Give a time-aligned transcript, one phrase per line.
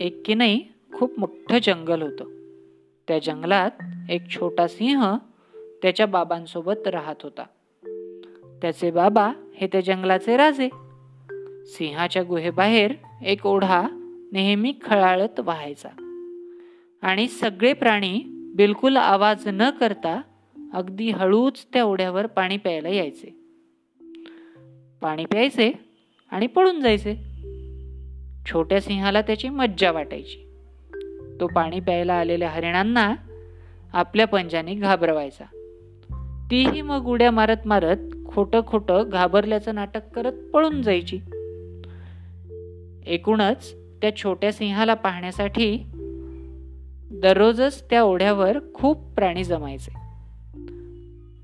[0.00, 2.24] एक की नाही खूप मोठं जंगल होतं.
[3.08, 3.70] त्या जंगलात
[4.10, 5.16] एक छोटा सिंह
[5.82, 7.42] त्याच्या बाबांसोबत राहत होता.
[8.62, 10.68] त्याचे बाबा हे त्या जंगलाचे राजे.
[11.66, 12.92] सिंहाच्या गुहेबाहेर
[13.24, 13.88] एक ओढा
[14.32, 15.88] नेहमी खळाळत व्हायचा.
[17.02, 18.22] आणि सगळे प्राणी
[18.54, 20.20] बिलकुल आवाज न करता
[20.72, 23.36] अगदी हळूच त्या ओढ्यावर पाणी प्यायला यायचे.
[25.00, 25.72] पाणी प्यायचे
[26.30, 27.25] आणि पळून जायचे.
[28.52, 30.48] छोट्या सिंहाला त्याची मज्जा वाटायची.
[31.40, 33.14] तो पाणी प्यायला आलेल्या हरिणांना
[33.92, 35.44] आपल्या पंजाने घाबरवायचा.
[36.50, 37.96] तीही मग उड्या मारत मारत
[38.26, 41.20] खोटं खोटं घाबरल्याचं नाटक करत पळून जायची.
[43.06, 45.86] एकूणच त्या छोट्या सिंहाला पाहण्यासाठी
[47.10, 49.92] दररोजच त्या ओढ्यावर खूप प्राणी जमायचे.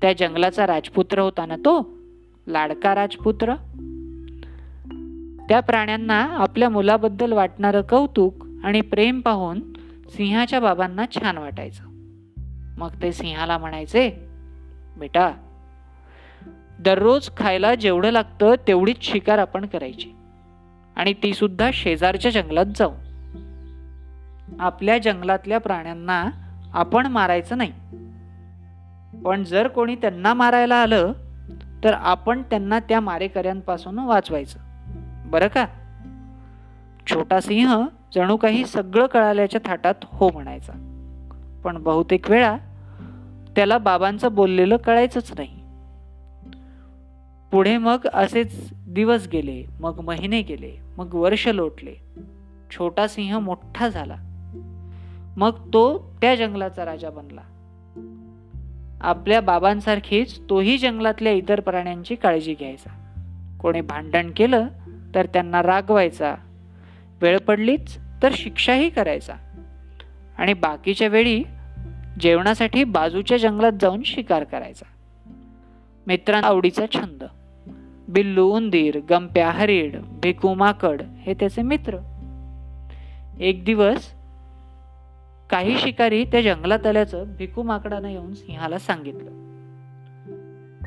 [0.01, 1.89] त्या जंगलाचा राजपुत्र होता ना तो?
[2.47, 3.53] लाडका राजपुत्र?
[5.49, 9.73] त्या प्राण्यांना आपल्या मुलाबद्दल वाटणारं कौतुक आणि प्रेम पाहून
[10.09, 11.83] सिंहाच्या बाबांना छान वाटायचं.
[12.77, 14.11] मग ते सिंहाला म्हणायचे
[14.97, 15.31] बेटा
[16.79, 20.09] दररोज खायला जेवढं लागतं तेवढीच शिकार आपण करायची.
[20.95, 22.91] आणि ती सुद्धा शेजारच्या जंगलात जाऊ
[24.59, 26.29] आपल्या जंगलातल्या प्राण्यांना
[26.73, 27.71] आपण मारायचं नाही.
[29.21, 31.11] पण जर कोणी त्यांना मारायला आलं
[31.83, 34.59] तर आपण त्यांना त्या मारेकऱ्यांपासून वाचवायचं.
[35.33, 35.65] बरं का?
[37.07, 40.73] छोटा सिंह जणू काही सगळं कळाल्याच्या थाटात हो म्हणायचा.
[41.63, 42.57] पण बहुतेक वेळा
[43.55, 45.63] त्याला बाबांचं बोललेलं कळायचंच नाही.
[47.51, 51.93] पुढे मग असेच दिवस गेले मग महिने गेले मग वर्ष लोटले.
[52.71, 54.15] छोटा सिंह मोठा झाला.
[55.37, 57.41] मग तो त्या जंगलाचा राजा बनला.
[59.01, 62.89] आपल्या बाबांसारखीच तोही जंगलातल्या इतर प्राण्यांची काळजी घ्यायचा.
[63.61, 64.67] कोणी भांडण केलं
[65.15, 66.35] तर त्यांना रागवायचा.
[67.21, 69.33] वेळ पडलीच तर शिक्षाही करायचा.
[70.37, 71.43] आणि बाकीच्या वेळी
[72.19, 74.85] जेवणासाठी बाजूच्या जंगलात जाऊन शिकार करायचा.
[76.07, 77.23] मित्रांना आवडीचा छंद.
[78.07, 81.97] बिल्लू उंदीर गंप्या हरीड भिकू माकड हे त्याचे मित्र.
[83.39, 84.11] एक दिवस
[85.49, 89.52] काही शिकारी त्या जंगलात आल्याचं भिकू माकडानं येऊन सिंहाला सांगितलं.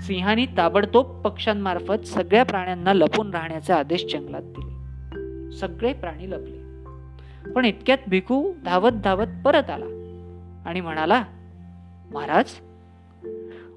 [0.00, 4.76] सिंहानी ताबडतोब पक्ष्यांमार्फत सगळ्या प्राण्यांना लपून राहण्याचे आदेश जंगलात दिले.
[5.56, 6.66] सगळे प्राणी लपले.
[7.52, 9.84] पण इतक्यात भिकू धावत धावत परत आला
[10.66, 11.24] आणि म्हणाला
[12.10, 12.44] महाराज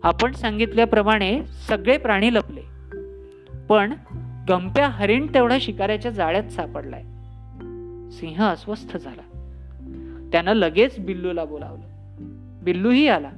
[0.04, 2.62] आपण सांगितल्याप्रमाणे सगळे प्राणी लपले.
[3.70, 3.94] पण
[4.50, 7.02] गंप्या हरिण तेवढा शिकाऱ्याच्या जाळ्यात सापडलाय.
[8.12, 9.22] सिंह अस्वस्थ झाला.
[10.32, 11.84] त्यानं लगेच बिल्लूला बोलावलं.
[12.64, 13.32] बिल्लूही आला.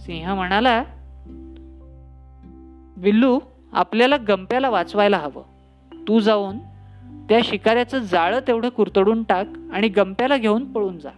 [0.00, 0.84] सिंह म्हणाला
[3.02, 3.38] विल्लू
[3.72, 5.42] आपल्याला गंप्याला वाचवायला हवं.
[6.08, 6.58] तू जाऊन
[7.28, 11.10] त्या शिकाऱ्याचं जाळं तेवढं कुरतडून टाक आणि गंप्याला घेऊन पळून जा.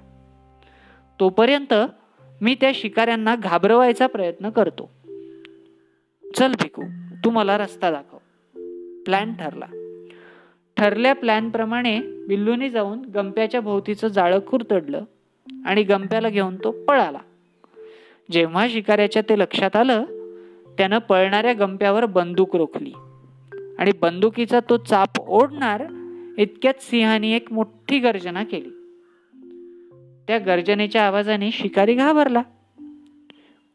[1.21, 1.75] तोपर्यंत
[2.41, 4.91] मी त्या शिकाऱ्यांना घाबरवायचा प्रयत्न करतो.
[6.39, 6.83] चल भिकू
[7.25, 8.16] तू मला रस्ता दाखव.
[9.05, 9.66] प्लॅन ठरला.
[10.77, 15.05] ठरल्या प्लॅनप्रमाणे बिल्लूने जाऊन गंप्याच्या भोवतीचं जाळं कुरतडलं
[15.65, 17.19] आणि गंप्याला घेऊन तो पळाला.
[18.31, 20.05] जेव्हा शिकाऱ्याच्या ते लक्षात आलं
[20.79, 22.93] त्यानं पळणाऱ्या गंप्यावर बंदूक रोखली.
[23.79, 25.85] आणि बंदुकीचा तो चाप ओढणार
[26.39, 28.71] इतक्यात सिंहाने एक मोठी गर्जना केली.
[30.29, 32.43] त्या गर्जनेच्या आवाजाने शिकारी घाबरला.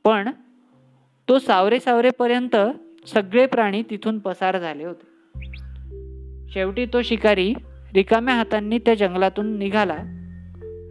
[0.03, 0.29] पण
[1.29, 2.55] तो सावरे सावरेपर्यंत
[3.07, 5.09] सगळे प्राणी तिथून पसार झाले होते.
[6.51, 7.53] शेवटी तो शिकारी
[7.93, 9.93] रिकाम्या हातांनी त्या जंगलातून निघाला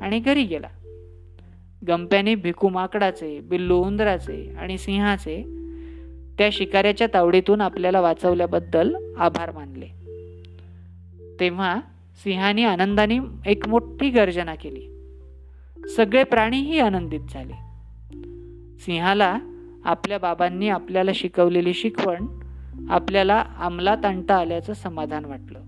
[0.02, 0.68] आणि घरी गेला.
[1.88, 5.57] गंप्याने भिकू माकडाचे बिल्लू उंदराचे आणि सिंहाचे
[6.38, 9.86] त्या शिकाऱ्याच्या तावडीतून आपल्याला वाचवल्याबद्दल आभार मानले.
[11.40, 11.80] तेव्हा
[12.24, 14.94] सिंहाने आनंदाने एक मोठी गर्जना केली.
[15.96, 17.52] सगळे प्राणीही आनंदित झाले.
[18.78, 19.38] सिंहाला
[19.84, 22.26] आपल्या बाबांनी आपल्याला शिकवलेली शिकवण
[22.90, 25.60] आपल्याला अंमलात आणता आल्याचं समाधान वाटलं.